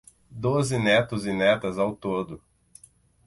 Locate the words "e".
1.27-1.31